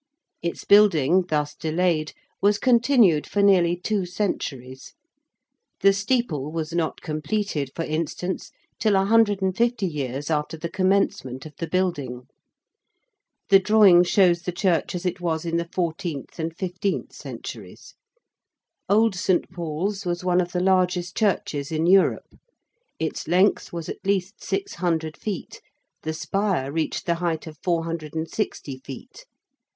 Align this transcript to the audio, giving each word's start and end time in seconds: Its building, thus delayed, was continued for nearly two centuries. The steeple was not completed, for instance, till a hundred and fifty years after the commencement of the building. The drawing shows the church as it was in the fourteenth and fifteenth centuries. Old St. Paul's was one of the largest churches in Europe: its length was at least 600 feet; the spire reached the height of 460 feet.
Its 0.41 0.63
building, 0.65 1.25
thus 1.29 1.53
delayed, 1.53 2.13
was 2.41 2.57
continued 2.57 3.27
for 3.27 3.43
nearly 3.43 3.75
two 3.75 4.03
centuries. 4.03 4.95
The 5.81 5.93
steeple 5.93 6.51
was 6.51 6.73
not 6.73 7.01
completed, 7.01 7.69
for 7.75 7.85
instance, 7.85 8.49
till 8.79 8.95
a 8.95 9.05
hundred 9.05 9.43
and 9.43 9.55
fifty 9.55 9.85
years 9.85 10.31
after 10.31 10.57
the 10.57 10.71
commencement 10.71 11.45
of 11.45 11.53
the 11.57 11.67
building. 11.67 12.23
The 13.49 13.59
drawing 13.59 14.03
shows 14.03 14.41
the 14.41 14.51
church 14.51 14.95
as 14.95 15.05
it 15.05 15.21
was 15.21 15.45
in 15.45 15.57
the 15.57 15.69
fourteenth 15.71 16.39
and 16.39 16.51
fifteenth 16.57 17.13
centuries. 17.13 17.93
Old 18.89 19.13
St. 19.13 19.51
Paul's 19.51 20.03
was 20.03 20.23
one 20.23 20.41
of 20.41 20.51
the 20.51 20.61
largest 20.61 21.15
churches 21.15 21.71
in 21.71 21.85
Europe: 21.85 22.33
its 22.97 23.27
length 23.27 23.71
was 23.71 23.87
at 23.87 24.03
least 24.03 24.43
600 24.43 25.15
feet; 25.15 25.61
the 26.01 26.13
spire 26.13 26.71
reached 26.71 27.05
the 27.05 27.13
height 27.21 27.45
of 27.45 27.59
460 27.61 28.79
feet. 28.83 29.25